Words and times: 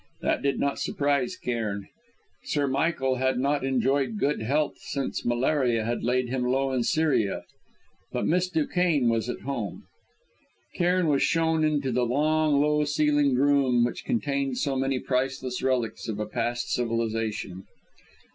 That 0.21 0.41
did 0.41 0.59
not 0.59 0.79
surprise 0.79 1.35
Cairn; 1.37 1.87
Sir 2.45 2.65
Michael 2.65 3.17
had 3.17 3.37
not 3.37 3.63
enjoyed 3.63 4.17
good 4.17 4.41
health 4.41 4.79
since 4.79 5.23
malaria 5.23 5.85
had 5.85 6.03
laid 6.03 6.27
him 6.27 6.43
low 6.43 6.71
in 6.71 6.81
Syria. 6.81 7.43
But 8.11 8.25
Miss 8.25 8.49
Duquesne 8.49 9.09
was 9.09 9.29
at 9.29 9.41
home. 9.41 9.83
Cairn 10.73 11.05
was 11.07 11.21
shown 11.21 11.63
into 11.63 11.91
the 11.91 12.01
long, 12.07 12.59
low 12.59 12.83
ceiled 12.83 13.37
room 13.37 13.85
which 13.85 14.03
contained 14.03 14.57
so 14.57 14.75
many 14.75 14.97
priceless 14.99 15.61
relics 15.61 16.07
of 16.07 16.19
a 16.19 16.25
past 16.25 16.71
civilisation. 16.73 17.65